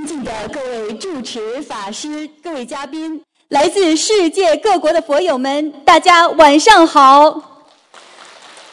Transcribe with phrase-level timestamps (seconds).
[0.00, 7.60] 尊敬的各位主持法师、各位嘉宾，来自世界各国的佛友们，大家晚上好！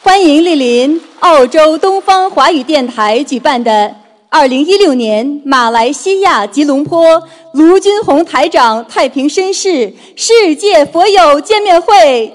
[0.00, 3.94] 欢迎莅临澳洲东方华语电台举办的
[4.30, 7.22] 二零一六年马来西亚吉隆坡
[7.52, 12.32] 卢军宏台长太平绅士世界佛友见面会。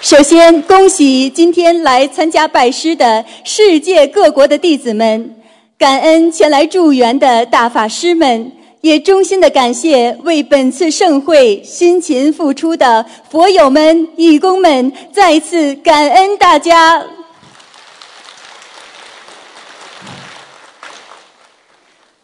[0.00, 5.34] 首先，恭喜今天来参加拜师的世界各国的弟子们，
[5.78, 8.50] 感恩前来助缘的大法师们，
[8.80, 17.06] 也衷心的感谢为本次盛会辛勤付出的佛友们、义工们，再次感恩大家。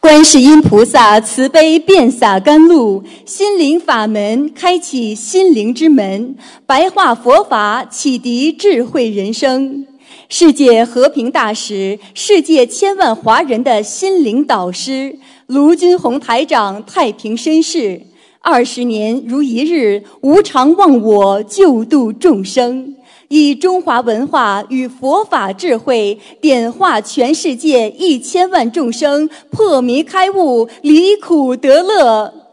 [0.00, 6.34] 观世音菩萨慈悲遍洒甘露，心灵法门开启心灵之门，
[6.66, 9.86] 白话佛法启迪智慧人生。
[10.28, 18.00] 世界和平大使，世界千万华人的心灵导师，卢军宏台长太平绅士，
[18.40, 22.96] 二十年如一日，无常忘我，救度众生。
[23.28, 32.43] 以中华文化与佛法智慧点化全世界一千万众生破迷开悟离苦得乐。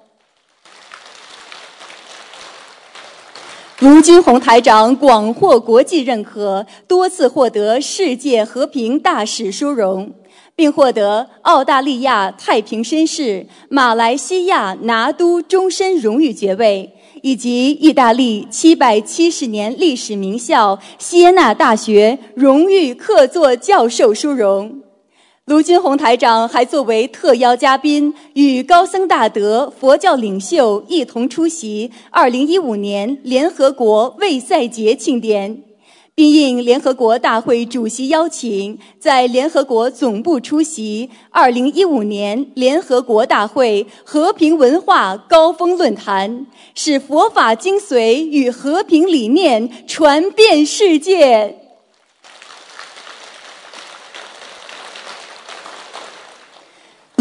[3.81, 10.13] 卢军宏台长广获国际认可，多次获得世界和平大使殊荣，
[10.55, 16.93] 并获得澳大利亚太平绅士、马来西亚拿督终身荣誉爵位。
[17.23, 24.80] 以及意大利七百七十年历史名校锡耶纳大学荣誉客座教授殊荣，
[25.51, 35.63] 卢军宏台长还作为特邀嘉宾，与高僧大德、佛教领袖一同出席二零一五年联合国卫赛节庆典。
[36.15, 51.57] 并应联合国大会主席邀请，在联合国总部出席2015年联合国大会和平文化高峰论坛，使佛法精髓与和平理念传遍世界。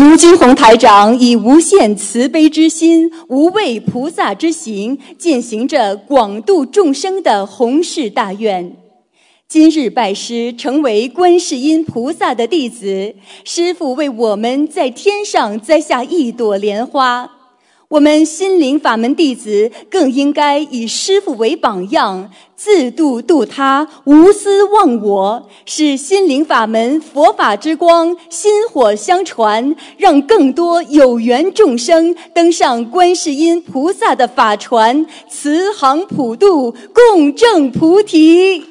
[0.00, 8.75] 卢军宏台长以无限慈悲之心、无畏菩萨之行，践行着广度众生的宏誓大愿。
[9.47, 13.15] 今日拜师，成为观世音菩萨的弟子。
[13.44, 17.31] 师傅为我们在天上栽下一朵莲花，
[17.90, 38.66] 我们心灵法门弟子更应该以师父为榜样，自度度他，无私忘我，使心灵法门佛法之光薪火相传，让更多有缘众生登上观世音菩萨的法船，慈航普渡，共证菩提。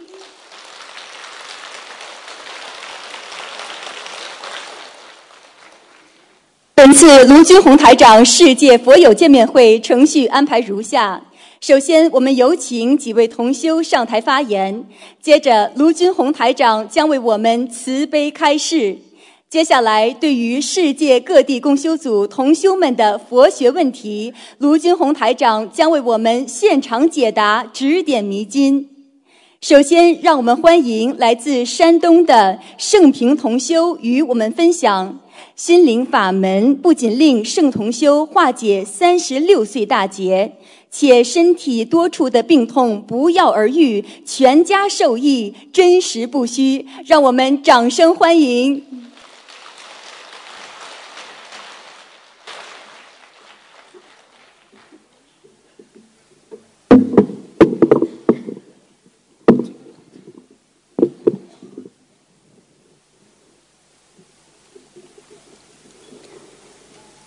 [6.82, 11.22] 本次卢军宏台长世界佛友见面会程序安排如下：
[11.60, 14.86] 首先，我们有请几位同修上台发言；
[15.22, 18.96] 接着，卢军宏台长将为我们慈悲开示；
[19.50, 28.88] 接下来，对于世界各地共修组同修们的佛学问题，卢军宏台长将为我们现场解答，指点迷津。
[29.60, 35.20] 首先，让我们欢迎来自山东的盛平同修与我们分享。
[35.60, 40.54] 心灵法门不仅令圣同修化解三十六岁大劫，
[40.90, 46.86] 且身体多处的病痛不药而愈，全家受益，真实不虚。
[47.06, 48.86] 让我们掌声欢迎。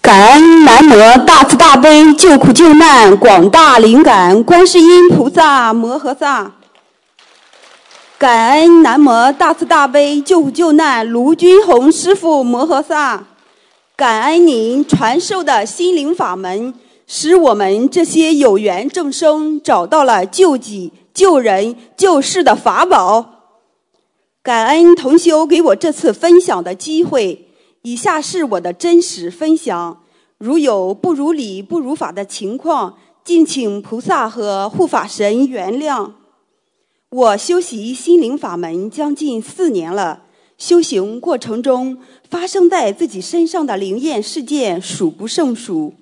[0.05, 0.43] 感
[0.93, 6.53] 恩南无大慈大悲救苦救难广大灵感观世音菩萨摩诃萨。
[8.19, 13.25] 感恩南无大慈大悲救苦救难卢军宏师傅摩诃萨。
[13.97, 16.75] 感恩您传授的心灵法门，
[17.07, 23.47] 使我们这些有缘众生找到了救己、救人、救世的法宝。
[24.43, 27.49] 感恩同修给我这次分享的机会。
[27.81, 30.02] 以下是我的真实分享。
[30.45, 36.11] 如有不如理、不如法的情况，敬请菩萨和护法神原谅。
[37.11, 40.25] 我修习心灵法门将近四年了，
[40.59, 41.97] 修行过程中
[42.29, 45.95] 发生在自己身上的灵验事件数不胜数。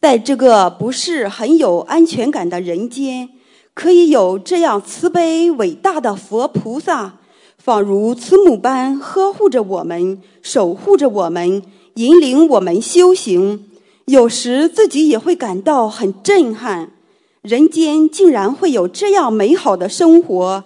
[0.00, 3.28] 在这个不是很有安全感的人间，
[3.74, 7.18] 可以有这样慈悲伟大的佛菩萨、
[7.58, 11.62] 仿如慈母般呵护着我们，守护着我们，
[11.96, 13.66] 引领我们修行。
[14.06, 16.90] 有时自己也会感到很震撼，
[17.40, 20.64] 人间竟然会有这样美好的生活。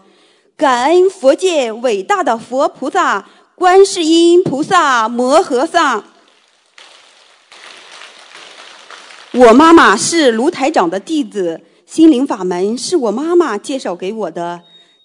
[0.56, 6.02] 感恩佛界伟大的佛菩萨、观世音菩萨、摩诃萨。
[9.32, 14.62] 我妈妈是卢台长的弟子，心灵法门是我妈妈介绍给我的。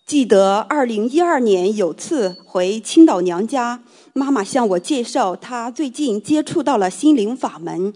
[0.08, 3.84] 记得二零一二年有次回青岛娘家，
[4.14, 7.94] 妈妈向我介绍她最近接触到了心灵法门，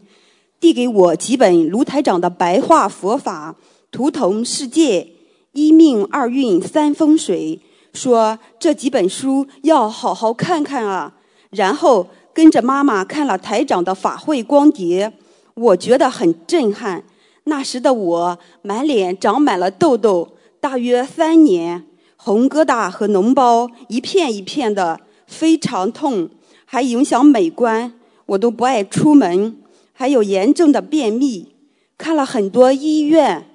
[0.59, 3.55] 递给我几本卢台长的白话佛法、
[3.91, 5.07] 图腾世界、
[5.53, 7.59] 一命二运三风水，
[7.93, 11.13] 说这几本书要好好看看啊。
[11.51, 15.13] 然后跟着妈妈看了台长的法会光碟。
[15.53, 17.03] 我觉得很震撼。
[17.45, 26.29] 那时的我满脸长满了痘痘，大约三年，红疙瘩和脓包一片一片的，非常痛，
[26.65, 27.93] 还影响美观，
[28.27, 29.57] 我都不爱出门。
[29.99, 31.55] 还有严重的便秘，
[31.97, 33.49] 看了很多医院，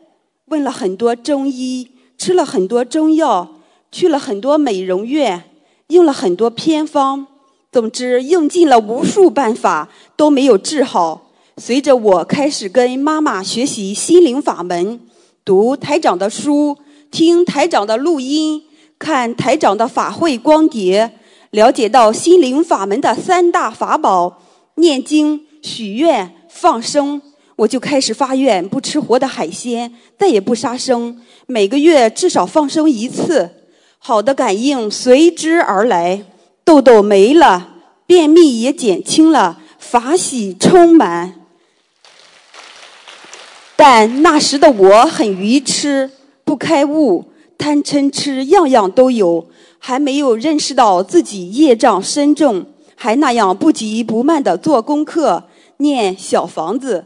[0.46, 3.60] 问了很多中医，吃了很多中药，
[3.92, 5.44] 去了很多美容院，
[5.86, 7.28] 用了很多偏方，
[7.70, 11.30] 总之用尽了无数办法都没有治好。
[11.58, 14.98] 随着我开始跟妈妈学习心灵法门，
[15.44, 16.76] 读台长的书，
[17.12, 18.64] 听台长的录音，
[18.98, 21.12] 看台长的法会光碟，
[21.50, 24.42] 了解到心灵法门的三大法宝：
[24.74, 27.22] 念经、许愿、放生。
[27.54, 33.48] 我就开始发愿，不吃活的海鲜，再也不杀生，每个月至少放生一次。
[33.98, 36.24] 好的感应随之而来，
[36.64, 37.68] 痘痘没了，
[38.04, 41.34] 便秘也减轻了，法喜充满。
[43.76, 46.10] 但那时的我很愚痴，
[46.44, 49.46] 不开悟，贪嗔痴样样都有，
[49.78, 52.66] 还没有认识到自己业障深重，
[52.96, 55.44] 还那样不急不慢地做功课、
[55.82, 57.04] 念小房子。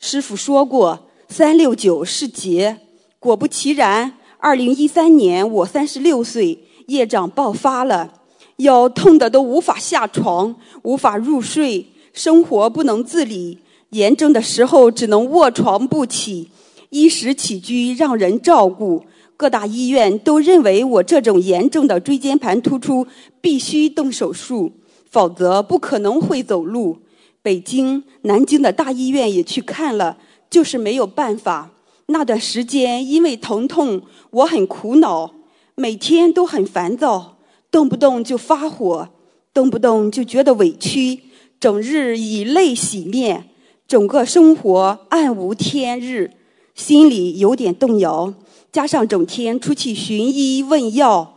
[0.00, 2.78] 师傅说过，三六九是劫。
[3.20, 8.12] 果不其然，二零一三年我三十六岁，业障爆发了，
[8.56, 13.58] 腰痛得都无法下床，无法入睡，生活不能自理。
[13.90, 16.48] 严重的时候只能卧床不起，
[16.90, 19.04] 衣食起居让人照顾。
[19.36, 23.06] 各大医院都认为我这种严重的椎间盘突出
[23.40, 24.72] 必须动手术，
[25.10, 26.98] 否则不可能会走路。
[27.44, 30.16] 北京、南京的大医院也去看了，
[30.48, 31.72] 就是没有办法。
[32.06, 34.00] 那段时间因为疼痛，
[34.30, 35.34] 我很苦恼，
[35.74, 37.36] 每天都很烦躁，
[37.70, 39.10] 动不动就发火，
[39.52, 41.20] 动不动就觉得委屈，
[41.60, 43.50] 整日以泪洗面。
[43.86, 46.30] 整个生活暗无天日，
[46.74, 48.32] 心里有点动摇，
[48.72, 51.36] 加上整天出去寻医问药、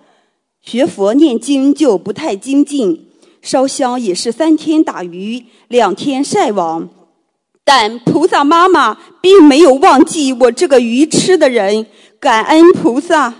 [0.62, 3.06] 学佛念经，就不太精进。
[3.41, 6.89] 烧香也是三天打鱼两天晒网，
[7.63, 11.85] 但菩萨妈妈并没有忘记我这个愚痴的人，
[12.19, 13.33] 感恩菩萨。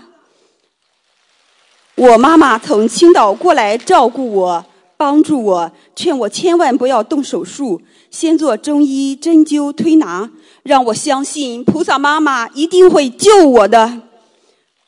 [1.94, 4.64] 我妈妈从青岛过来照顾我。
[5.00, 7.80] 帮助我，劝我千万不要动手术，
[8.10, 10.28] 先做中医针灸推拿，
[10.64, 14.00] 让我相信菩萨妈妈一定会救我的。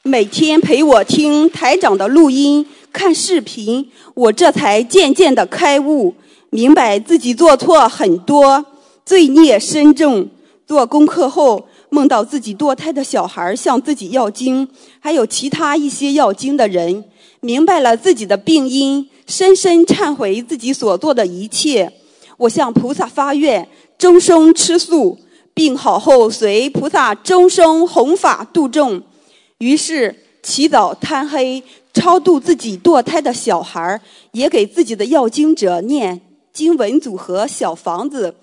[0.02, 6.14] 每天陪我听台长的录音、看视频，我这才渐渐的开悟，
[6.50, 8.64] 明白自己做错很多，
[9.04, 10.28] 罪孽深重。
[10.66, 14.68] 做功课后，梦到自己堕胎的小孩向自己要经，
[15.00, 17.04] 还有其他一些要经的人，
[17.40, 19.08] 明白了自己的病因。
[19.26, 21.92] 深深忏悔自己所做的一切，
[22.36, 25.16] 我向菩萨发愿，终生吃素，
[25.54, 29.00] 病好后随菩萨终生弘法度众。
[29.58, 34.00] 于是起早贪黑，超度自己堕胎的小孩
[34.32, 36.20] 也给自己的要经者念
[36.52, 38.34] 经文组合小房子，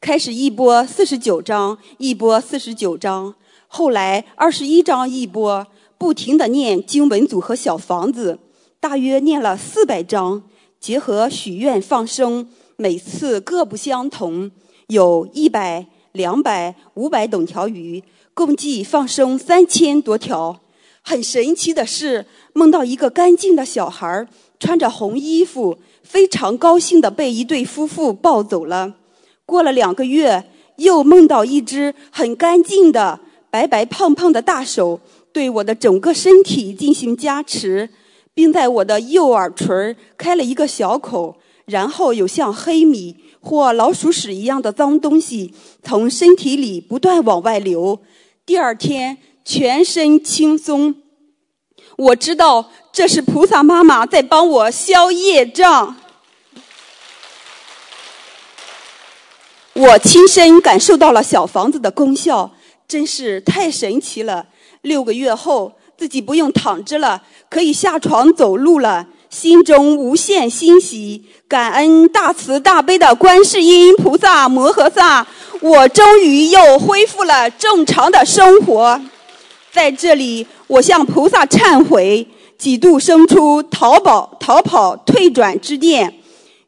[0.00, 3.34] 开始一波四十九章，一波四十九章，
[3.66, 5.66] 后来二十一章一波，
[5.98, 8.38] 不停的念经文组合小房子。
[8.78, 10.42] 大约念了四百章，
[10.80, 14.50] 结合许愿放生，每次各不相同，
[14.86, 18.02] 有一百、两百、五百等条鱼，
[18.32, 20.58] 共计放生三千多条。
[21.02, 24.28] 很神奇的是，梦到一个干净的小孩儿，
[24.58, 28.94] 穿着红衣服，非常高兴的被一对夫妇抱走了。
[29.44, 30.44] 过了两个月，
[30.76, 35.00] 又梦到一只很干净的白白胖胖的大手，
[35.32, 37.90] 对我的整个身体进行加持。
[38.32, 45.52] 并在我的右耳垂开了一个小口，然后有像黑米或老鼠屎一样的脏东西
[45.82, 47.98] 从身体里不断往外流。
[48.46, 49.18] 第二天
[49.50, 50.94] 全身轻松，
[51.98, 55.96] 我知道这是菩萨妈妈在帮我消业障。
[59.72, 62.52] 我亲身感受到了小房子的功效，
[62.86, 64.46] 真是太神奇了。
[64.82, 75.26] 六个月后，自己不用躺着了，可以下床走路了，心中无限欣喜，感恩大慈大悲的观世音菩萨摩诃萨，
[75.60, 79.00] 我终于又恢复了正常的生活。
[79.72, 82.26] 在这里，我向菩萨忏悔，
[82.58, 86.12] 几度生出逃跑、逃跑、退转之念，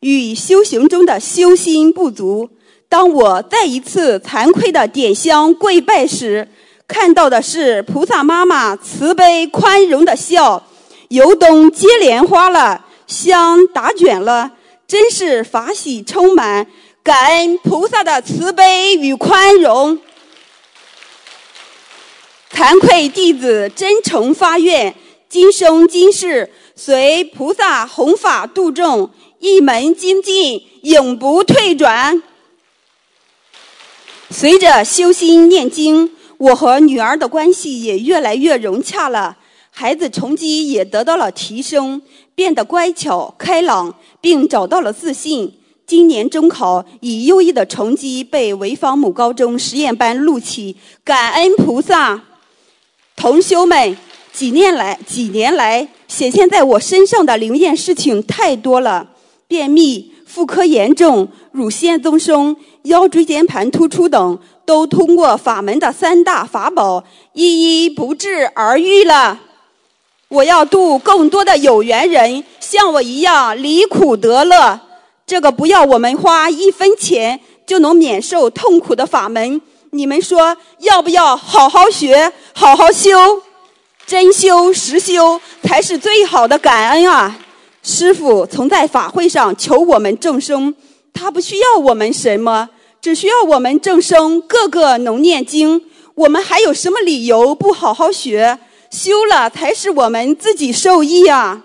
[0.00, 2.48] 与修行中的修心不足。
[2.88, 6.46] 当我再一次惭愧的点香跪拜时，
[6.86, 10.62] 看到的是菩萨妈妈慈悲宽容的笑，
[11.08, 14.52] 油灯接莲花了，香打卷了，
[14.86, 16.66] 真是法喜充满，
[17.02, 19.98] 感恩菩萨的慈悲与宽容。
[22.54, 24.94] 惭愧弟子真诚发愿，
[25.28, 32.22] 今生今世随菩萨弘法度众，一门精进，永不退转。
[34.30, 36.10] 随着修心念经。
[36.38, 39.36] 我和女儿的关系也越来越融洽了，
[39.70, 42.02] 孩子成绩也得到了提升，
[42.34, 45.52] 变得乖巧开朗，并找到了自信。
[45.86, 52.20] 今年中考以优异的成绩被潍坊某高中实验班录取，感恩菩萨。
[53.22, 53.96] 同修们，
[54.32, 59.06] 几年来几年来显现在我身上的灵验事情太多了，
[59.46, 64.36] 便秘、妇科炎症、乳腺增生、腰椎间盘突出等。
[64.64, 69.40] 都通过法门的三大法宝，一一不治而愈了。
[70.26, 74.80] 我要度更多的有缘人，像我一样离苦得乐。
[75.24, 79.60] 这个不要我们花一分钱就能免受痛苦的法门，
[79.94, 83.42] 你们说要不要好好学、好好修？
[84.06, 87.38] 真修实修才是最好的感恩啊！
[87.82, 90.74] 师傅曾在法会上求我们众生，
[91.12, 92.70] 他不需要我们什么。
[93.02, 95.82] 只需要我们众生个个能念经，
[96.14, 98.58] 我们还有什么理由不好好学？
[98.90, 101.60] 修了才是我们自己受益啊！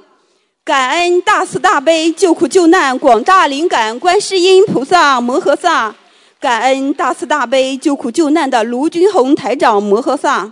[0.65, 5.96] 感恩大慈大悲救苦救难广大灵感观世音菩萨摩诃萨，
[6.39, 10.51] 感恩大慈大悲救苦救难的卢军宏台长摩诃萨，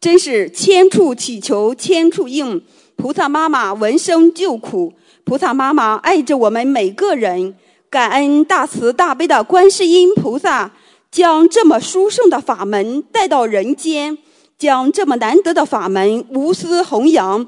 [0.00, 2.62] 真是千处祈求千处应，
[2.94, 4.92] 菩萨妈妈闻声救苦，
[5.24, 7.54] 菩萨妈妈爱着我们每个人。
[7.90, 10.70] 感恩大慈大悲的观世音菩萨，
[11.10, 14.16] 将这么殊胜的法门带到人间，
[14.56, 17.46] 将这么难得的法门无私弘扬。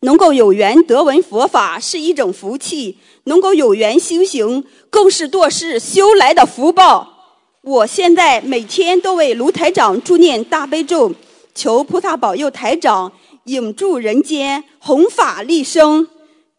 [0.00, 7.14] 能够有缘得闻佛法是一种福气，能够有缘修行更是多世修来的福报。
[7.62, 11.12] 我现在每天都为卢台长助念大悲咒，
[11.54, 13.10] 求菩萨保佑台长
[13.44, 16.06] 永驻人间，弘法利生。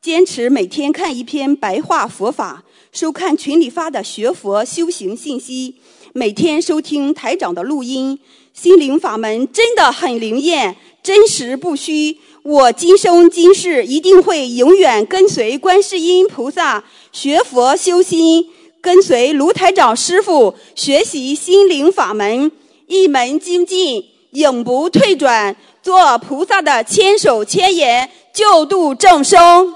[0.01, 2.63] 坚持每天看一篇白话佛法。
[2.93, 5.75] 收看群里发的学佛修行信息，
[6.13, 8.17] 每天收听台长的录音，
[8.53, 12.17] 心灵法门真的很灵验，真实不虚。
[12.47, 18.49] 我今生今世一定会永远跟随观世音菩萨学佛修心，
[18.79, 22.49] 跟随卢台长师傅学习心灵法门，
[22.87, 29.75] 一门精进，永不退转，做菩萨的千手千眼，救度众生。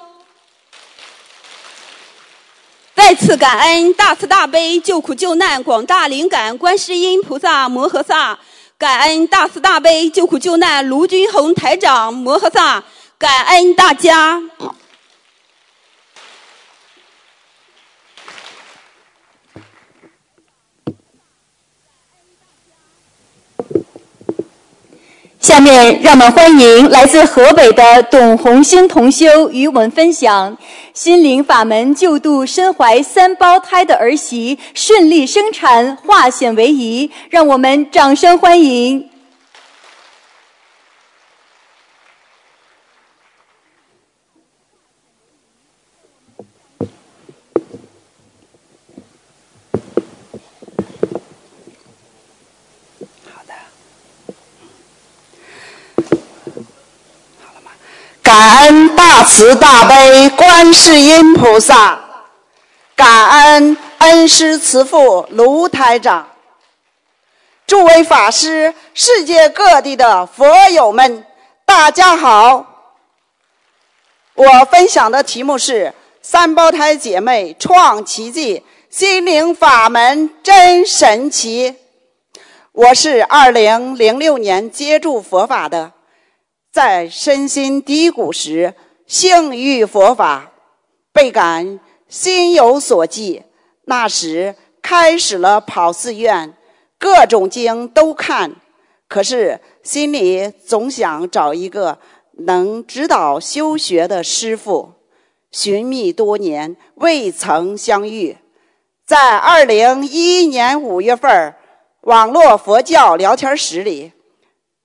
[2.95, 8.39] 再次感恩大慈大悲救苦救难广大灵感观世音菩萨摩诃萨，
[8.81, 12.83] 感恩大慈大悲救苦救难卢军宏台长摩诃萨，
[13.19, 14.41] 感恩大家。
[25.51, 30.57] 下面让我们欢迎来自河北的董红星同修与我们分享
[30.93, 39.10] 心灵法门救度身怀三胞胎的儿媳顺利生产化险为夷，让我们掌声欢迎。
[58.31, 61.99] 感恩大慈大悲观世音菩萨，
[62.95, 66.29] 感恩恩师慈父卢台长，
[67.67, 71.25] 诸位法师，世界各地的佛友们，
[71.65, 72.65] 大家好。
[74.35, 81.75] 我分享的题目是“三胞胎姐妹创奇迹，心灵法门真神奇”。
[82.71, 85.91] 我是二零零六年接触佛法的。
[86.71, 88.73] 在身心低谷时，
[89.05, 90.53] 幸遇佛法，
[91.11, 93.43] 倍感心有所寄。
[93.85, 96.53] 那时开始了跑寺院，
[96.97, 98.55] 各种经都看，
[99.09, 101.99] 可是心里总想找一个
[102.45, 104.93] 能指导修学的师傅。
[105.51, 108.37] 寻觅多年，未曾相遇。
[109.05, 111.53] 在二零一一年五月份
[112.03, 114.13] 网络佛教聊天室里，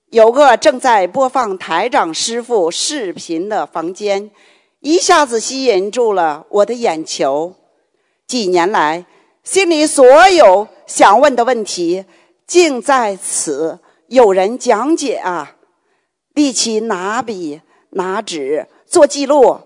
[0.09, 4.31] 有个正在播放台长师傅视频的房间，
[4.79, 7.53] 一下子吸引住了我的眼球。
[8.25, 9.05] 几年来，
[9.43, 12.05] 心里所有想问的问题，
[12.45, 15.55] 竟在此有人讲解啊！
[16.33, 19.59] 立起拿笔拿纸做记录。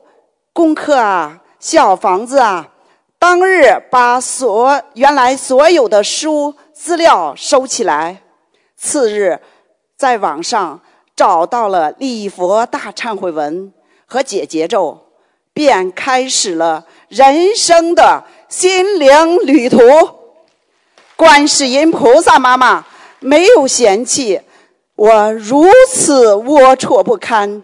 [0.54, 2.72] 功课啊，小房子啊，
[3.20, 8.24] 当日把所原来所有的书资料收起来。
[8.76, 9.40] 次日，
[10.02, 10.80] 在网上
[11.16, 13.72] 找到了礼佛大忏悔文
[14.08, 14.98] 和解结咒，
[15.54, 19.78] 便开始了人生的心灵旅途。
[21.16, 22.84] 观世音菩萨妈妈
[23.20, 24.42] 没有嫌弃
[24.96, 27.62] 我如此龌龊不堪。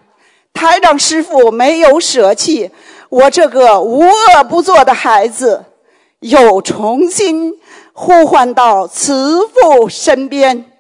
[0.53, 2.69] 台长师傅没有舍弃
[3.09, 5.65] 我这个无恶不作的孩子，
[6.19, 7.55] 又重新
[7.93, 10.71] 呼唤到慈父身边，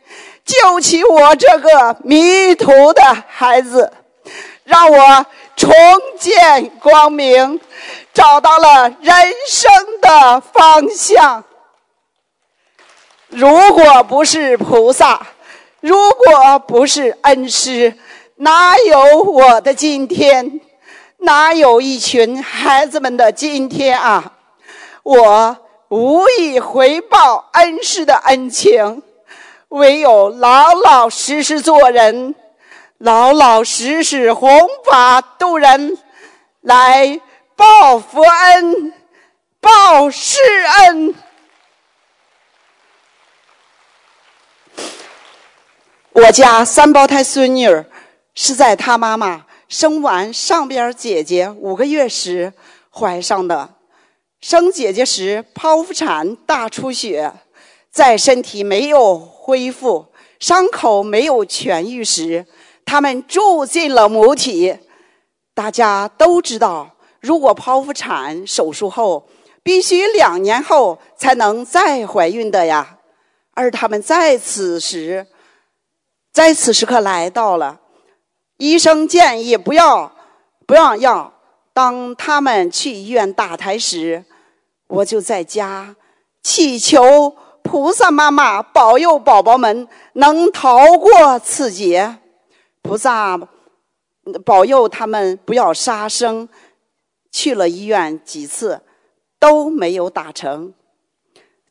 [0.47, 3.91] 救起我这个迷途的孩子，
[4.63, 5.25] 让我
[5.57, 5.69] 重
[6.17, 7.59] 见光明，
[8.13, 9.15] 找到了人
[9.47, 9.69] 生
[10.01, 11.43] 的方向。
[13.27, 15.27] 如果不是菩萨，
[15.81, 17.93] 如果不是恩师。
[18.39, 20.61] 哪有我的今天？
[21.17, 24.33] 哪有一群孩子们的今天啊？
[25.01, 25.57] 我
[25.89, 29.01] 无以回报恩师的恩情，
[29.69, 32.35] 唯有老老实实做人，
[32.97, 34.49] 老老实实弘
[34.85, 35.97] 法度人，
[36.61, 37.19] 来
[37.55, 38.93] 报佛恩，
[39.59, 40.39] 报师
[40.79, 41.15] 恩。
[46.11, 47.85] 我家三胞胎孙女儿。
[48.39, 52.53] 是在她妈妈生完上边姐姐五个月时
[52.91, 53.67] 怀上的，
[54.39, 57.33] 生姐姐时剖腹产大出血，
[57.89, 60.07] 在身体没有恢复、
[60.41, 62.45] 伤口没有痊愈时，
[62.83, 64.77] 他们住进了母体。
[65.53, 69.29] 大家都知道，如果剖腹产手术后，
[69.63, 72.97] 必须两年后才能再怀孕的呀。
[73.53, 75.25] 而他们在此时，
[76.33, 77.79] 在此时刻来到了。
[78.57, 80.11] 医生建议不要
[80.65, 81.33] 不让药。
[81.73, 84.25] 当他们去医院打胎时，
[84.87, 85.95] 我就在家
[86.43, 87.33] 祈求
[87.67, 92.17] 菩萨妈妈保佑宝宝们能逃过此劫。
[92.81, 93.37] 菩萨
[94.45, 96.47] 保佑他们不要杀生。
[97.29, 98.81] 去了医院几次
[99.37, 100.73] 都没有打成。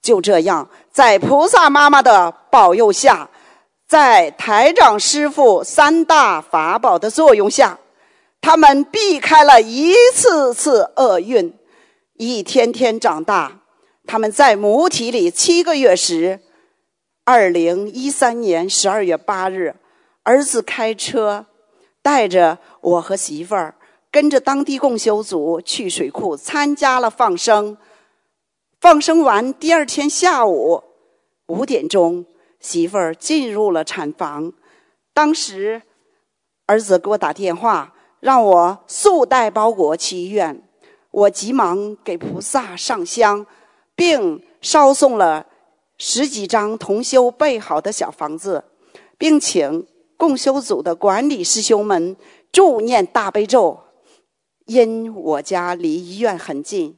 [0.00, 3.28] 就这样，在菩萨妈妈的保佑下。
[3.88, 7.78] 在台长师傅三大法宝的作用下，
[8.40, 11.54] 他们避开了一次次厄运，
[12.14, 13.60] 一天天长大。
[14.06, 16.40] 他们在母体里七个月时，
[17.24, 19.74] 二零一三年十二月八日，
[20.22, 21.46] 儿子开车
[22.02, 23.74] 带着我和媳妇儿，
[24.10, 27.76] 跟着当地共修组去水库参加了放生。
[28.80, 30.82] 放生完第二天下午
[31.46, 32.24] 五点钟。
[32.58, 34.52] 媳妇儿进入了产房，
[35.12, 35.82] 当时
[36.64, 40.62] 儿子给我打电话，让我速带包裹去医院。
[41.10, 43.46] 我急忙给菩萨上香，
[43.96, 45.46] 并捎送了
[45.98, 48.62] 十几张同修备好的小房子，
[49.18, 52.16] 并请共修组的管理师兄们
[52.52, 53.80] 助念大悲咒。
[54.66, 56.96] 因我家离医院很近，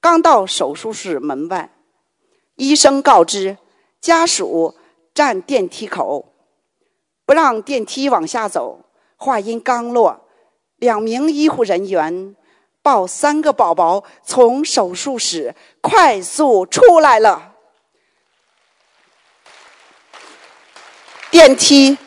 [0.00, 1.74] 刚到手术室门外，
[2.56, 3.56] 医生告知
[4.00, 4.74] 家属。
[5.12, 6.32] 站电梯口，
[7.26, 8.84] 不让电梯往下走。
[9.16, 10.20] 话音刚落，
[10.76, 12.36] 两名医护人员
[12.82, 17.54] 抱三个宝宝从手术室快速出来了。
[21.30, 21.98] 电梯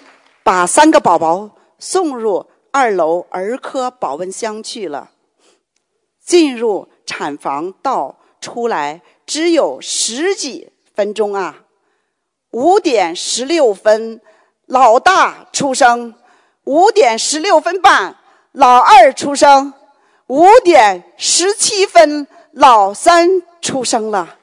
[0.44, 5.12] 把三个宝宝送入二楼儿科保温箱去了。
[6.26, 11.64] 进入产房到出来只有十几分钟啊！
[12.52, 14.22] 五点十六分，
[14.66, 16.14] 老大出生；
[16.64, 18.18] 五点十六分半，
[18.52, 19.74] 老二出生；
[20.28, 24.38] 五点十七分，老三出生了。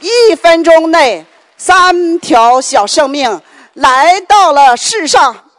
[0.00, 1.24] 一分钟内，
[1.56, 3.40] 三条小生命
[3.74, 5.50] 来到了世上。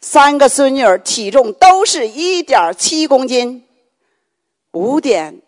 [0.00, 3.66] 三个孙女儿体重都是一点七公斤。
[4.72, 5.42] 五点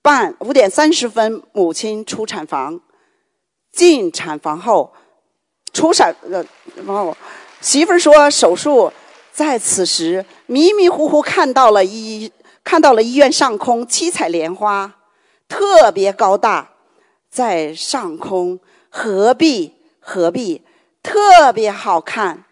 [0.00, 2.80] 半，五点三十分，母亲出产房，
[3.70, 4.92] 进产房后，
[5.72, 6.44] 出产呃，
[6.76, 7.16] 然后
[7.60, 8.92] 媳妇儿说手术，
[9.32, 12.30] 在此时迷迷糊糊看到了医，
[12.62, 14.92] 看到了医院上空七彩莲花，
[15.48, 16.72] 特别高大，
[17.30, 20.62] 在上空合璧合璧，
[21.02, 22.44] 特别好看。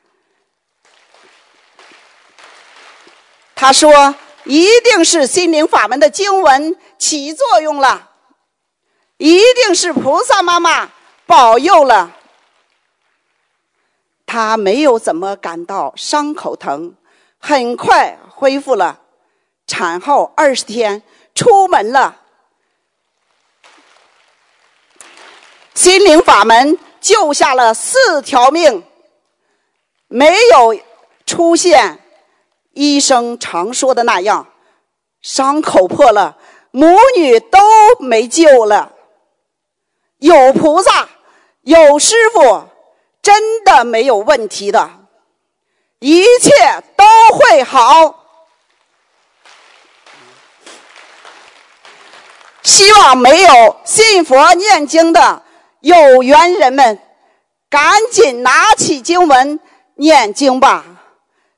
[3.54, 4.14] 他说
[4.44, 8.12] ：“一定是心灵法门的经文起作用了，
[9.18, 10.90] 一定是菩萨妈妈
[11.26, 12.16] 保佑了。”
[14.32, 16.94] 他没有怎么感到伤口疼，
[17.40, 19.00] 很快恢复了。
[19.66, 21.02] 产后二十天
[21.34, 22.20] 出门了，
[25.74, 28.84] 心灵法门救下了四条命，
[30.06, 30.78] 没有
[31.26, 31.98] 出现。
[32.72, 34.46] 医生常说的那样，
[35.20, 36.38] 伤口破了，
[36.70, 37.58] 母女都
[37.98, 38.92] 没救了。
[40.18, 41.08] 有菩萨，
[41.62, 42.69] 有师傅，
[43.22, 44.90] 真的没有问题的，
[45.98, 46.50] 一切
[46.96, 47.04] 都
[47.36, 48.16] 会好。
[52.62, 55.42] 希望没有信佛念经的
[55.80, 56.98] 有缘人们，
[57.68, 59.58] 赶紧拿起经文
[59.94, 60.84] 念经吧。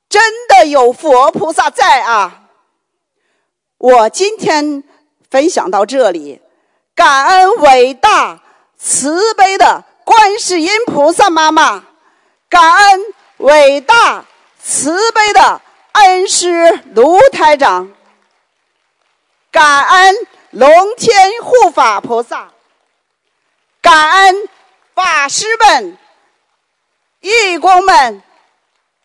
[0.09, 2.43] 真的有佛菩萨在啊！
[3.79, 4.85] 我今天
[5.31, 6.41] 分享到这里，
[6.95, 8.43] 感恩伟大
[8.79, 11.85] 慈悲的观世音菩萨妈妈，
[12.49, 13.01] 感恩
[13.39, 14.25] 伟大
[14.63, 15.61] 慈悲的
[15.93, 17.93] 恩师卢台长，
[19.51, 20.17] 感恩
[20.51, 22.53] 龙天护法菩萨，
[23.81, 24.49] 感恩
[24.95, 25.99] 法师们、
[27.21, 28.23] 义工们。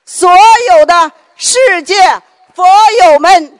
[0.09, 0.31] 所
[0.69, 2.21] 有的世界
[2.55, 2.65] 佛
[3.03, 3.56] 友们，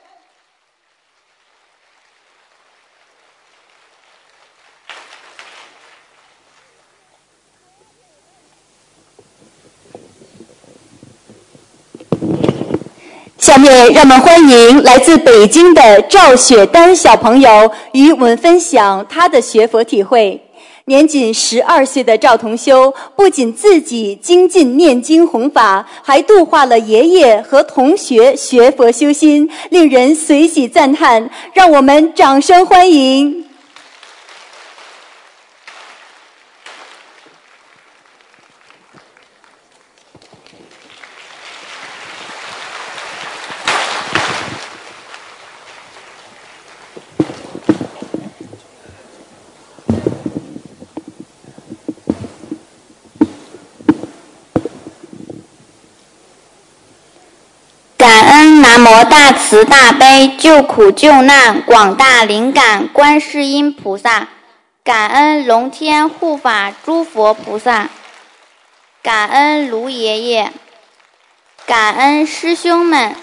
[13.48, 20.38] 下面让我们欢迎来自北京的赵雪丹小朋友与我们分享他的学佛体会。
[20.84, 31.30] 年仅十二岁的赵同修，不仅自己精进念经弘法，还度化了爷爷和同学学佛修心，令人随喜赞叹。
[31.54, 33.47] 让我们掌声欢迎！
[59.04, 64.28] 大慈大悲救苦救难广大灵感观世音菩萨，
[64.84, 67.90] 感恩龙天护法诸佛菩萨，
[69.02, 70.52] 感恩卢爷爷，
[71.66, 73.16] 感恩师兄们。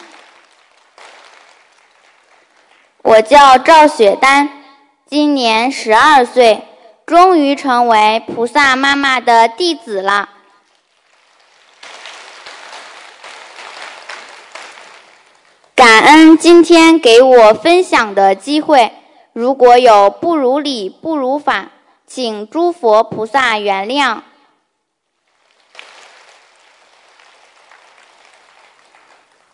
[3.02, 4.48] 我叫赵雪丹，
[5.06, 6.66] 今年十二岁，
[7.06, 10.28] 终于成为菩萨妈妈的弟子了。
[15.84, 18.90] 感恩今天给我分享的机会，
[19.34, 21.72] 如果有不如理不如法，
[22.06, 24.20] 请诸佛菩萨原谅。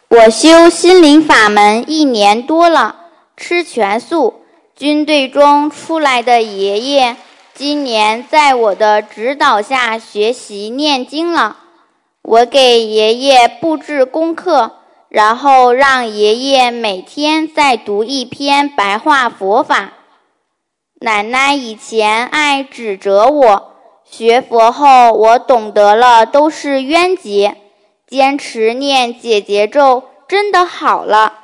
[0.07, 2.95] 我修心灵法门一年多了，
[3.37, 4.45] 吃全素，
[4.77, 7.17] 军队中出来的爷爷，
[7.55, 11.57] 今年在我的指导下学习念经了，
[12.23, 14.77] 我给爷爷布置功课。
[15.11, 19.93] 然后让爷爷每天再读一篇白话佛法。
[21.01, 23.75] 奶奶以前爱指责我，
[24.09, 27.57] 学佛后我懂得了都是冤结，
[28.07, 31.39] 坚持念解结咒真的好了。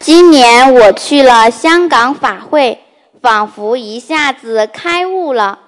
[0.00, 2.82] 今年我去了香港法会，
[3.22, 5.60] 仿佛一下子开悟了。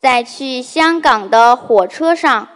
[0.00, 2.48] 在去香港的火车上，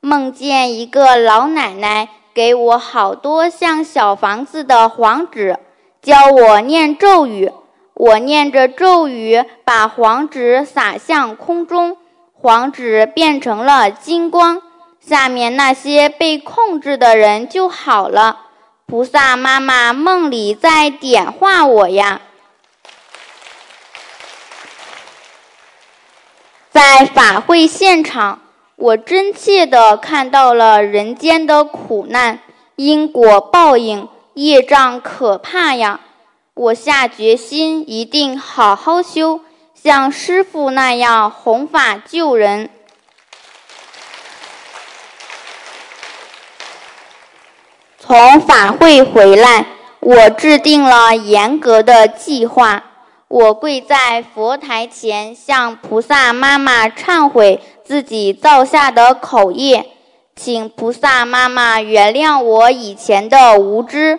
[0.00, 5.60] 梦见一个老奶奶给我好多像小房子的黄纸，
[6.02, 7.52] 教我念咒语。
[7.94, 11.96] 我念着咒语，把黄纸撒向空中，
[12.32, 14.60] 黄纸变成了金光，
[14.98, 18.40] 下面那些被控制的人就好了。
[18.86, 22.22] 菩萨妈妈梦里在点化我呀。
[26.70, 28.40] 在法会现场，
[28.76, 32.40] 我真切地看到了人间的苦难、
[32.76, 36.00] 因果报应、业障可怕呀！
[36.54, 39.40] 我下决心一定好好修，
[39.74, 42.68] 像师傅那样弘法救人。
[47.98, 49.66] 从法会回来，
[50.00, 52.84] 我制定了严格的计划。
[53.28, 59.86] 我跪在佛台前，向菩萨妈妈忏悔自己造下的口业，
[60.34, 64.18] 请菩萨妈妈原谅我以前的无知。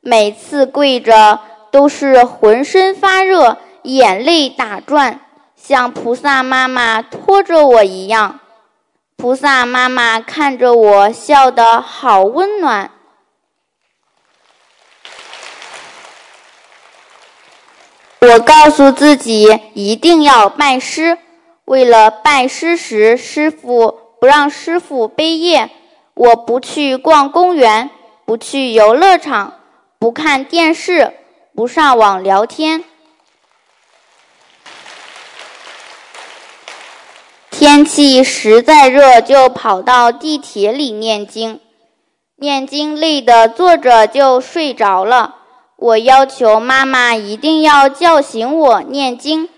[0.00, 1.40] 每次跪着
[1.72, 5.20] 都是浑身发热，眼泪打转，
[5.56, 8.38] 像菩萨妈妈拖着我一样。
[9.16, 12.92] 菩萨妈妈看着我，笑得好温暖。
[18.26, 21.18] 我告诉自己一定要拜师。
[21.66, 25.70] 为了拜师时，师傅不让师傅背业，
[26.14, 27.90] 我不去逛公园，
[28.24, 29.54] 不去游乐场，
[29.98, 31.12] 不看电视，
[31.54, 32.84] 不上网聊天。
[37.50, 41.60] 天气实在热，就跑到地铁里念经。
[42.36, 45.36] 念经累的坐着就睡着了。
[45.84, 49.50] 我要求妈妈一定要叫醒我念经。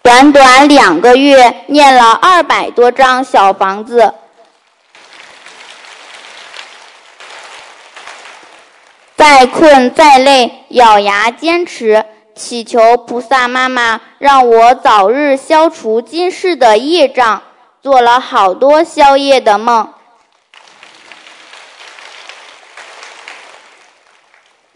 [0.00, 4.14] 短短两个月，念了二百多张小房子。
[9.16, 12.04] 再困再累，咬牙坚持，
[12.36, 17.42] 祈求菩萨妈妈让我早日消除今世的业障，
[17.82, 19.92] 做了好多宵夜的梦。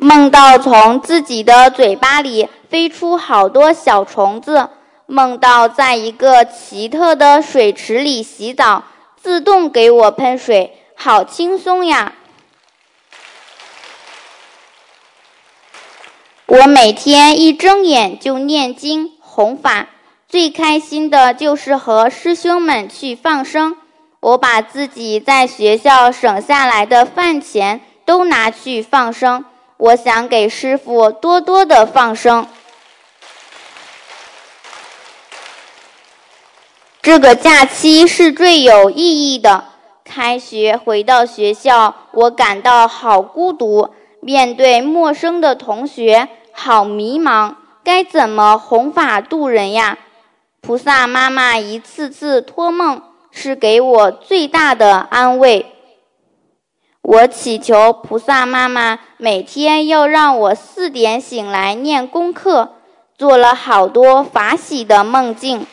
[0.05, 4.69] 梦到从自己的嘴巴里飞出好多小虫子，
[5.07, 8.85] 梦到在一个奇特的水池里洗澡，
[9.17, 12.13] 自动给我喷水，好轻松呀！
[16.45, 19.89] 我每天一睁眼就念经弘法，
[20.29, 23.79] 最开心的就是和师兄们去放生。
[24.21, 29.47] 我把自己在学校省下来的饭钱都拿去放生。
[29.85, 32.47] 我想给师傅多多的放生。
[37.03, 39.65] 这个假期是最有意义的。
[40.03, 49.99] 开学回到学校，我感到好孤独，面对陌生的同学，好迷茫，该怎么弘法度人呀？
[50.63, 55.74] 菩萨妈妈一次次托梦，是给我最大的安慰。
[57.07, 62.77] 我祈求菩萨妈妈每天要让我四点醒来念功课，
[63.19, 65.67] 做了好多法喜的梦境。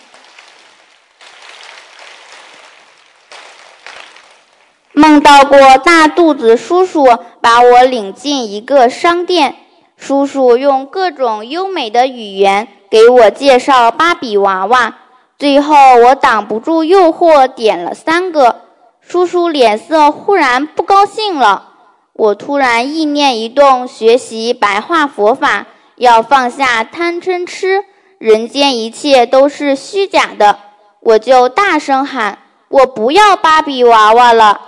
[4.92, 7.08] 梦到过大肚子叔叔
[7.40, 9.56] 把我领进一个商店，
[9.96, 14.98] 叔叔用各种优美的语言给我介绍芭比娃娃，
[15.40, 18.64] 最后我挡不住诱惑点了三个。
[19.12, 21.72] 叔叔脸色忽然不高兴了，
[22.14, 25.66] 我突然意念一动，学习白话佛法，
[25.98, 27.84] 要放下贪嗔痴，
[28.20, 30.60] 人间一切都是虚假的，
[31.02, 32.40] 我就大声喊
[32.72, 34.62] ：“我不要芭比娃娃了！”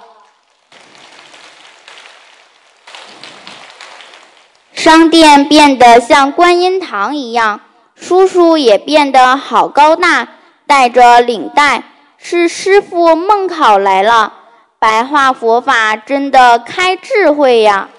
[4.76, 7.62] 商店变得像观音堂一样，
[7.96, 10.28] 叔叔也变得好高大，
[10.68, 11.84] 戴着领带。
[12.26, 14.32] 是师傅梦考来了，
[14.80, 17.90] 白话佛法真的开智慧呀！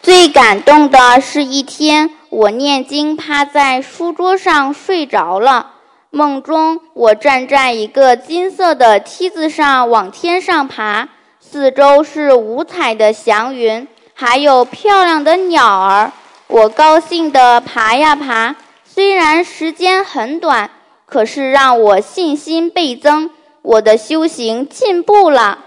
[0.00, 5.72] 最感动的是一天，我念经趴在书桌上睡着了，
[6.10, 11.08] 梦中我站在一个金色的梯子上往天上爬，
[11.40, 16.12] 四周是五彩的祥云，还有漂亮的鸟儿，
[16.46, 18.54] 我高兴地爬呀爬。
[18.98, 20.72] 虽然时间很短，
[21.06, 23.30] 可是让我信心倍增，
[23.62, 25.66] 我的修行进步了。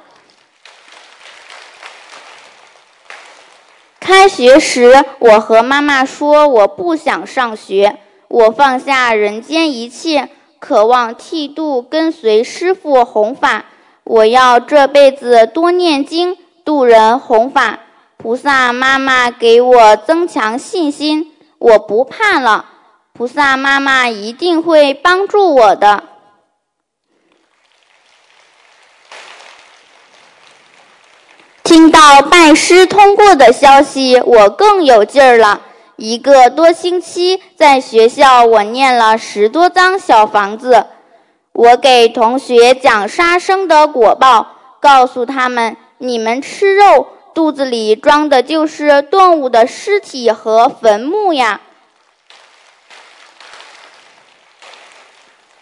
[4.01, 10.27] 开学时，我和妈妈说我不想上学，我放下人间一切，
[10.59, 13.63] 渴望剃度跟随师傅弘法。
[14.03, 17.79] 我要这辈子多念经，度人弘法。
[18.17, 22.65] 菩萨妈妈给我增强信心，我不怕了。
[23.21, 26.05] 菩萨妈妈一定会帮助我的。
[31.63, 35.61] 听到拜师通过的消息，我更有劲儿了。
[35.97, 40.87] 一个多星期，在学校我念了十多张小房子。
[41.51, 44.47] 我给同学讲杀生的果报，
[44.79, 47.05] 告诉他们：你们吃肉，
[47.35, 51.61] 肚子里装的就是动物的尸体和坟墓呀。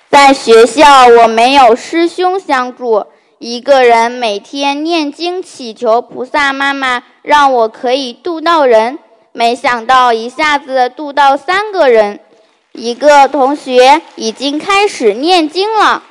[0.09, 3.05] 在学校，我没有师兄相助，
[3.37, 8.97] 一个人每天念经祈求菩萨妈妈，让我可以渡到人。
[9.33, 12.19] 没想到一下子渡到三个人，
[12.71, 16.01] 一个同学已经开始念经了，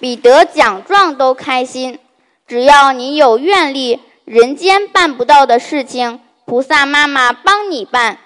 [0.00, 2.00] 比得奖状都开心。
[2.48, 8.18] 只要你有愿力，人间办不到的事情，菩萨妈妈帮你办。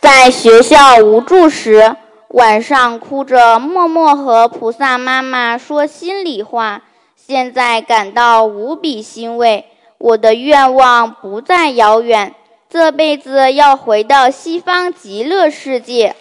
[0.00, 1.96] 在学校无助时，
[2.28, 6.82] 晚上哭着默默和菩萨妈妈说心里话。
[7.16, 9.66] 现在感到无比欣慰，
[9.98, 12.34] 我的愿望不再遥远，
[12.70, 16.16] 这辈子要回到西方极乐世界，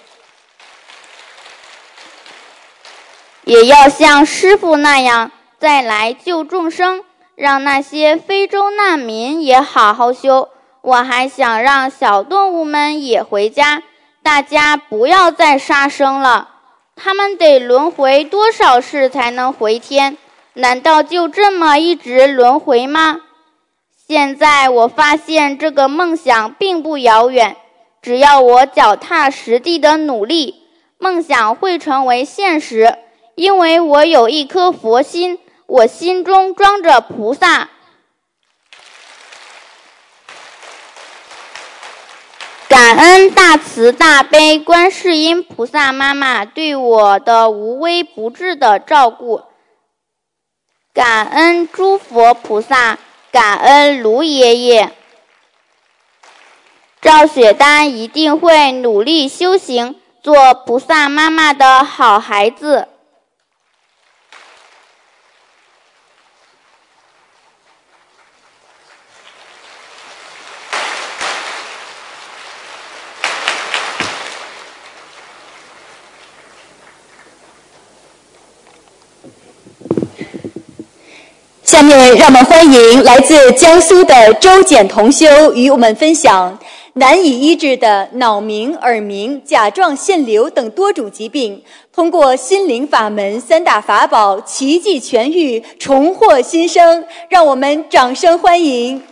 [3.45, 7.03] 也要像师傅那样再来救众生，
[7.35, 10.49] 让那些非洲难民也好好修。
[10.81, 13.83] 我还想让小动物们也回家，
[14.23, 16.49] 大家不要再杀生了，
[16.95, 20.17] 他们得轮回多少世才能回天？
[20.53, 23.21] 难道就这么一直轮回吗？
[24.07, 27.57] 现在我发现这个梦想并不遥远，
[28.01, 30.63] 只要我脚踏实地的努力，
[30.97, 32.97] 梦想会成为现实。
[33.35, 35.37] 因为我有一颗佛心，
[35.67, 37.69] 我心中装着菩萨，
[42.69, 49.41] 感恩大慈大悲观世音菩萨妈妈对我的无微不至的照顾。
[50.93, 52.97] 感恩诸佛菩萨，
[53.31, 54.91] 感恩卢爷爷。
[57.01, 62.89] 赵雪丹一定会努力修行，做菩萨妈妈的好孩子。
[82.15, 86.57] 让我们欢迎来自江苏的周简同修与我们分享
[86.93, 91.61] 难以医治的脑鸣、耳鸣、甲状腺瘤等多种疾病，
[91.93, 97.03] 通过心灵法门三大法宝奇迹痊愈，重获新生。
[97.29, 99.03] 让我们掌声欢迎。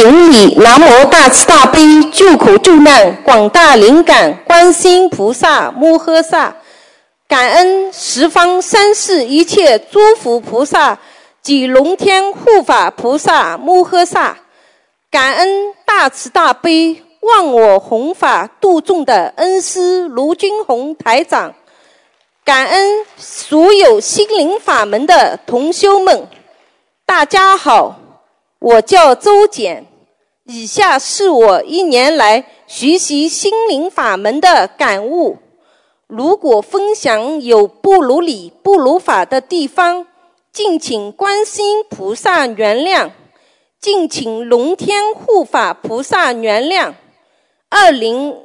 [0.00, 1.78] 顶礼南无大慈大悲
[2.10, 6.56] 救苦救难广大灵感观世菩萨摩诃萨，
[7.28, 10.98] 感恩十方三世一切诸佛菩萨
[11.42, 14.38] 及龙天护法菩萨摩诃萨，
[15.10, 21.52] 感恩大慈大悲忘我弘法度众的恩师卢军宏台长，
[22.42, 26.26] 感恩所有心灵法门的同修们，
[27.04, 28.00] 大家好，
[28.60, 29.88] 我叫周简。
[30.52, 35.38] 以下是我一年来学习心灵法门的感悟。
[36.08, 40.08] 如果分享有不如理、不如法的地方，
[40.52, 43.10] 敬请观世音菩萨原谅，
[43.78, 46.94] 敬请龙天护法菩萨原谅。
[47.68, 48.36] 二零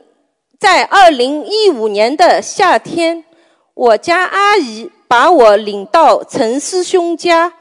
[0.59, 3.25] 在二零一五年的夏天，
[3.73, 7.53] 我家阿姨把我领到陈师兄家，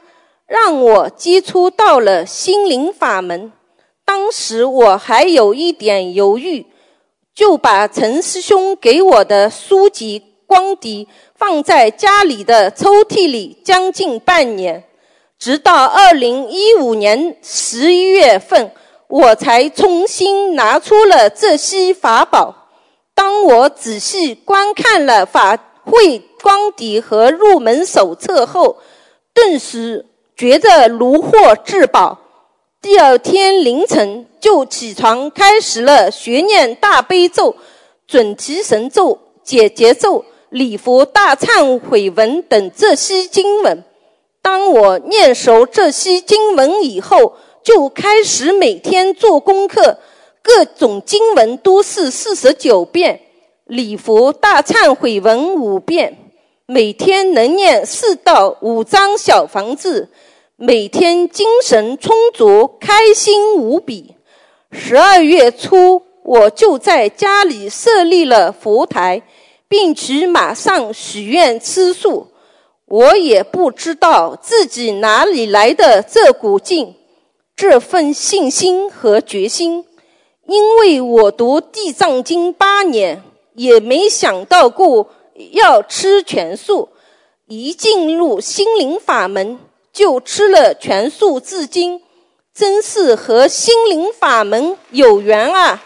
[0.45, 3.51] 让我接触到了心灵法门。
[4.05, 6.65] 当时我还有一点犹豫，
[7.33, 14.83] 就把陈师兄给我的书籍光碟放在家里的抽屉里，将近半年，
[15.39, 18.71] 直到二零一五年十一月份，
[19.07, 22.69] 我才重新拿出了这些法宝。
[23.15, 28.77] 当我仔细观看了法会光碟和入门手册后，
[29.33, 32.19] 顿时觉得如获至宝。
[32.85, 37.55] 第二天凌晨就起床，开始了学念大悲咒、
[38.05, 43.83] 准提神咒、解结咒、礼佛大忏悔文等这些经文。
[44.39, 47.33] 当我念熟这些经文以后，
[47.63, 49.97] 就开始每天做功课，
[50.43, 53.19] 各种经文都是四十九遍，
[53.65, 56.15] 礼佛大忏悔文五遍，
[56.67, 60.09] 每天能念四到五张小房子。
[60.57, 64.15] 每天精神充足，开心无比。
[64.71, 69.21] 十二月初，我就在家里设立了佛台，
[69.67, 72.27] 并且马上许愿吃素。
[72.85, 76.95] 我也不知道自己哪里来的这股劲，
[77.53, 79.83] 这份信心和决心，
[80.47, 83.21] 因为我读《地藏经》八年，
[83.55, 85.09] 也没想到过
[85.51, 86.87] 要吃全素。
[87.47, 89.59] 一进入心灵法门，
[89.95, 92.01] 就吃了全素，至今
[92.53, 95.81] 真是和心灵法门有缘啊！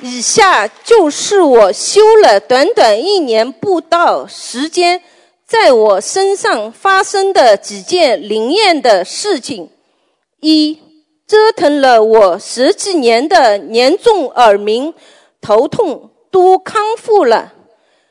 [0.00, 5.02] 以下就是我修了短短一年不到时间。
[5.46, 9.70] 在我身上发生的几件灵验的事情：
[10.40, 10.78] 一，
[11.26, 14.94] 折腾了我十几年的严重耳鸣、
[15.40, 17.52] 头痛都康复了。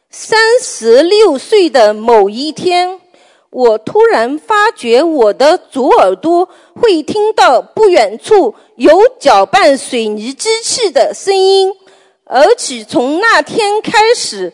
[0.10, 3.00] 三十六岁的某一天，
[3.50, 11.72] 我突然发觉我的左耳朵会听到不远处有搅拌水泥机器的声音，
[12.26, 14.54] 而且从那天开始。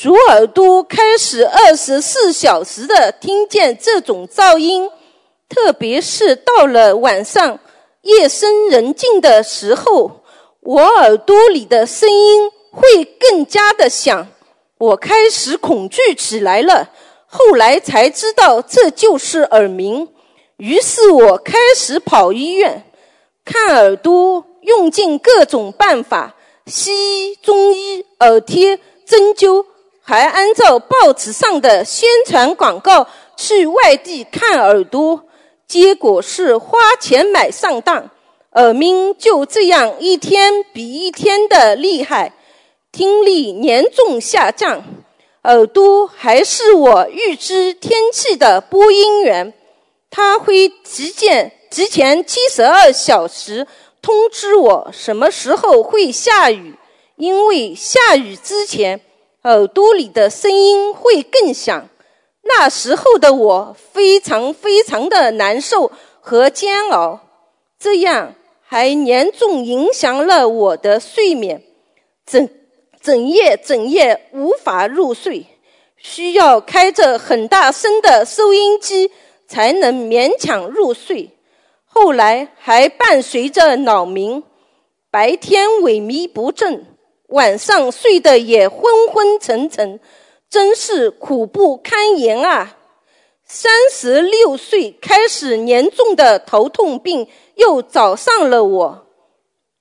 [0.00, 4.88] 左耳朵开始二十四小时的听见这种噪音，
[5.48, 7.58] 特别是到了晚上
[8.02, 10.20] 夜深人静的时候，
[10.60, 14.28] 我耳朵里的声音会更加的响。
[14.78, 16.90] 我开始恐惧起来了，
[17.28, 20.08] 后来才知道这就是耳鸣。
[20.56, 22.84] 于是我开始跑医院
[23.44, 26.34] 看耳朵，用尽各种办法，
[26.66, 29.64] 西医、中医、耳贴、针灸。
[30.00, 33.06] 还按照报纸上的宣传广告
[33.36, 35.22] 去外地看耳朵，
[35.66, 38.10] 结果是花钱买上当，
[38.52, 42.32] 耳鸣就这样一天比一天的厉害，
[42.90, 44.82] 听力严重下降，
[45.44, 49.52] 耳朵还是我预知天气的播音员，
[50.10, 53.66] 他会提前提前七十二小时
[54.02, 56.74] 通知我什么时候会下雨，
[57.16, 59.00] 因为下雨之前。
[59.44, 61.88] 耳朵里的声音会更响。
[62.42, 67.20] 那时候的我非常非常的难受和煎熬，
[67.78, 71.62] 这样还严重影响了我的睡眠，
[72.26, 72.50] 整
[73.08, 75.46] 整夜整夜无法入睡，
[75.96, 79.10] 需要开着很大声的收音机
[79.46, 81.30] 才能勉强入睡。
[81.86, 84.42] 后来还伴随着脑鸣，
[85.10, 86.84] 白天萎靡不振。
[87.28, 89.98] 晚上睡得也昏昏沉沉，
[90.50, 92.76] 真是苦不堪言啊！
[93.46, 99.06] 三十六岁开始严重的头痛病又找上了我，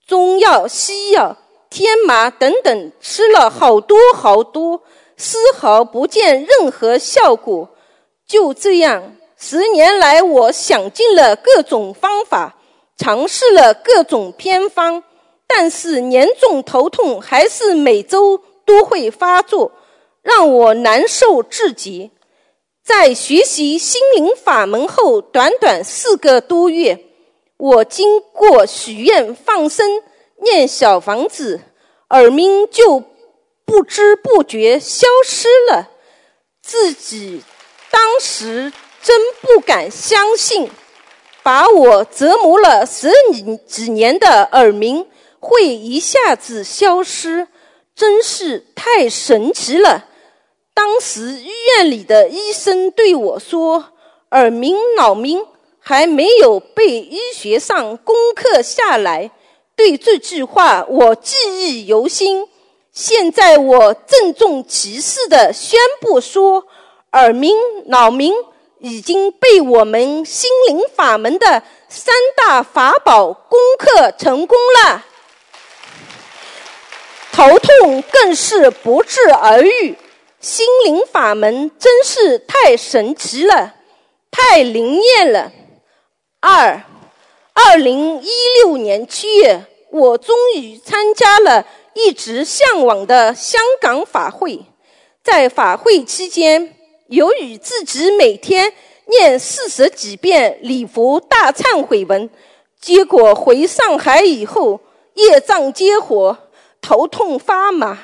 [0.07, 1.35] 中药、西药、
[1.69, 4.81] 天麻等等吃了好多好多，
[5.17, 7.69] 丝毫不见任何效果。
[8.25, 12.57] 就这样，十年来我想尽了各种方法，
[12.97, 15.03] 尝试了各种偏方。
[15.49, 19.71] 但是严重头痛还是每周都会发作，
[20.21, 22.11] 让我难受至极。
[22.83, 26.99] 在学习心灵法门后，短短四个多月，
[27.55, 30.03] 我经过许愿、放生、
[30.41, 31.61] 念小房子，
[32.09, 33.03] 耳鸣就
[33.65, 35.89] 不知不觉消失了。
[36.61, 37.43] 自己
[37.89, 38.71] 当时
[39.01, 40.69] 真不敢相信，
[41.43, 45.07] 把我折磨了十几几年的耳鸣。
[45.39, 47.47] 会一下子消失，
[47.95, 50.05] 真是太神奇了。
[50.73, 53.93] 当时医院里的医生对我说
[54.31, 55.45] ：“耳鸣、脑鸣
[55.79, 59.29] 还没有被医学上攻克下来。”
[59.77, 62.45] 对这句话我记忆犹新。
[62.91, 66.65] 现在我郑重其事地宣布说，
[67.11, 67.55] 耳鸣、
[67.85, 68.33] 脑鸣
[68.79, 75.05] 已经被我们心灵法门的三大法宝攻克成功了。
[77.31, 79.95] 头痛更是不治而愈，
[80.39, 83.75] 心灵法门真是太神奇了，
[84.31, 85.51] 太灵验了。
[86.39, 86.81] 二，
[87.59, 88.27] 二零一
[88.61, 94.63] 六年七月，我终于参加了一直向往的香港法会。
[95.23, 96.75] 在法会期间，
[97.07, 98.71] 由于自己每天
[99.07, 102.29] 念四十几遍礼佛大忏悔文，
[102.79, 104.79] 结果回上海以后，
[105.15, 106.37] 业障激活。
[106.79, 107.97] 头痛发麻，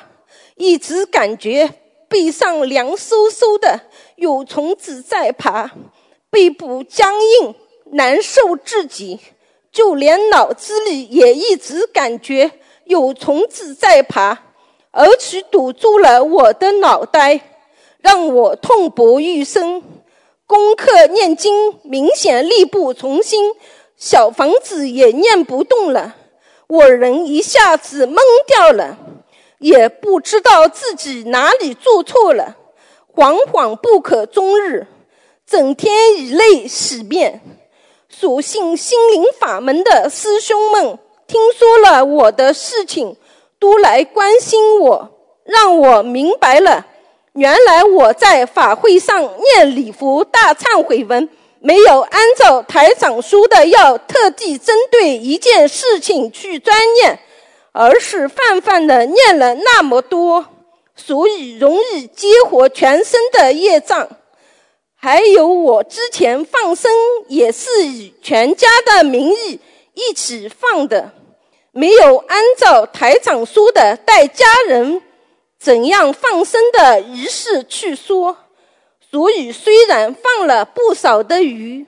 [0.56, 1.70] 一直感觉
[2.08, 3.82] 背上凉飕飕的，
[4.16, 5.70] 有虫子在爬，
[6.28, 7.54] 背部僵硬，
[7.92, 9.20] 难受至极。
[9.74, 12.52] 就连脑子里也一直感觉
[12.84, 14.44] 有虫子在爬，
[14.92, 17.40] 而且堵住了我的脑袋，
[18.00, 19.82] 让我痛不欲生。
[20.46, 23.50] 功课念经明显力不从心，
[23.96, 26.14] 小房子也念不动了。
[26.68, 28.16] 我人一下子懵
[28.46, 28.96] 掉了，
[29.58, 32.56] 也不知道自己哪里做错了，
[33.12, 34.86] 惶惶不可终日，
[35.44, 37.40] 整天以泪洗面。
[38.16, 43.16] 所幸心灵法门的师兄们听说了我的事情，
[43.58, 45.10] 都来关心我，
[45.44, 46.86] 让我明白了，
[47.32, 51.28] 原来我在法会上念礼佛大忏悔文，
[51.60, 57.18] 没有按照台长说的要特地针对一件事情去专念，
[57.72, 60.46] 而是泛泛的念了那么多，
[60.94, 64.08] 所以容易激活全身的业障。
[65.04, 66.90] 还有我之前放生
[67.28, 69.60] 也是以全家的名义
[69.92, 71.12] 一起放的，
[71.72, 75.02] 没有按照台长说的带家人
[75.60, 78.34] 怎样放生的仪式去说，
[79.10, 81.84] 所以虽然放了不少的鱼，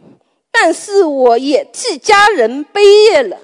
[0.53, 3.39] 但是我也替家人背业了，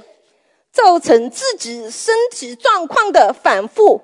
[0.70, 4.02] 造成自己身体状况的反复。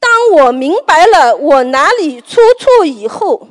[0.00, 3.48] 当我明白了我哪里出错以后。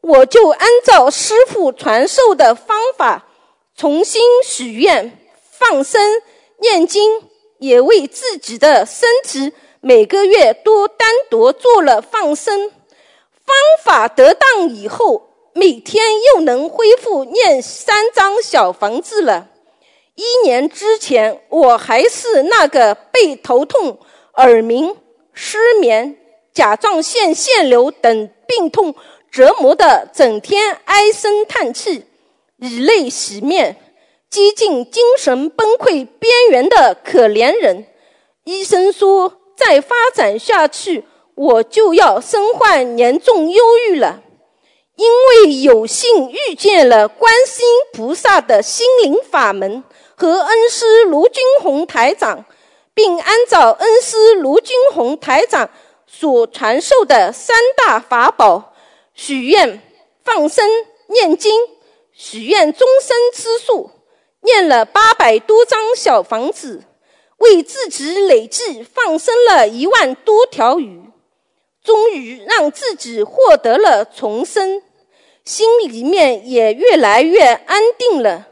[0.00, 3.26] 我就按照师傅传授的方法，
[3.76, 5.18] 重新许愿、
[5.50, 6.00] 放生、
[6.58, 7.22] 念经，
[7.58, 12.70] 也为自己的身体每个月都单独做了放生。
[12.70, 19.48] 方法得当以后，每天又能恢复念三张小房子了。
[20.14, 23.98] 一年之前，我还是那个背头痛、
[24.34, 24.96] 耳鸣、
[25.32, 26.16] 失眠、
[26.52, 28.94] 甲状腺腺瘤等病痛。
[29.30, 32.04] 折磨的整天唉声叹气，
[32.56, 33.76] 以泪洗面，
[34.28, 37.86] 接近精神崩溃边缘的可怜人。
[38.44, 41.04] 医生说，再发展下去，
[41.36, 44.20] 我就要身患严重忧郁了。
[44.96, 49.82] 因为有幸遇见了观世音菩萨的心灵法门
[50.14, 52.44] 和恩师卢军宏台长，
[52.92, 55.70] 并按照恩师卢军宏台长
[56.06, 58.69] 所传授的三大法宝。
[59.14, 59.82] 许愿、
[60.24, 60.68] 放生、
[61.08, 61.52] 念经，
[62.12, 63.90] 许愿终身吃素，
[64.40, 66.84] 念了八百多张小房子，
[67.38, 71.02] 为自己累计放生了一万多条鱼，
[71.82, 74.82] 终于让自己获得了重生，
[75.44, 78.48] 心里面也越来越安定了。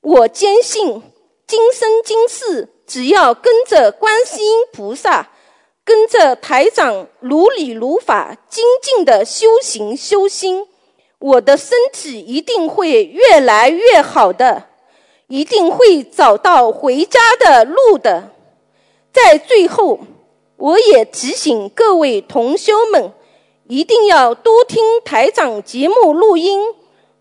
[0.00, 1.02] 我坚信，
[1.46, 5.30] 今生今世，只要跟着观世音菩萨。
[5.90, 10.64] 跟着台长如理如法、精进的修行修心，
[11.18, 14.66] 我的身体一定会越来越好的，
[15.26, 18.30] 一定会找到回家的路的。
[19.12, 19.98] 在最后，
[20.58, 23.12] 我也提醒各位同修们，
[23.66, 26.60] 一定要多听台长节目录音，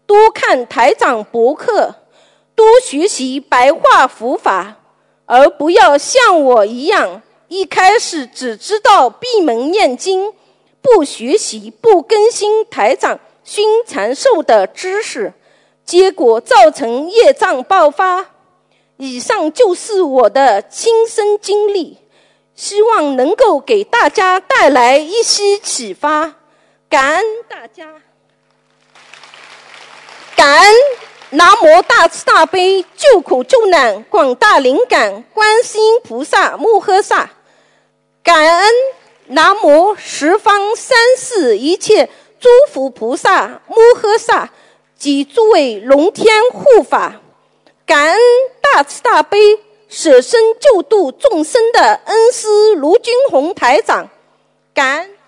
[0.05, 1.95] 多看台长博客，
[2.53, 4.76] 多学习白话佛法，
[5.26, 7.24] 而不要像我一样。
[7.49, 10.33] 一开始只知道闭门念经，
[10.81, 15.33] 不学习、不更新台长熏长寿的知识，
[15.83, 18.27] 结果造成业障爆发。
[18.97, 21.97] 以上就是我的亲身经历，
[22.53, 26.35] 希望能够给大家带来一些启发。
[26.87, 27.95] 感恩大家，
[30.35, 30.75] 感恩。
[31.31, 37.29] 南无大慈大悲救苦救难广大灵感观世音菩萨摩诃萨。
[38.30, 38.73] 感恩
[39.25, 42.07] 南无十方三世一切
[42.39, 44.51] 诸佛菩萨摩诃萨
[44.95, 47.19] 及诸位龙天护法，
[47.88, 48.19] 感恩
[48.61, 49.39] 大慈大悲
[49.88, 54.07] 舍身救度众生的恩师卢军宏台长，
[54.75, 55.18] 感恩。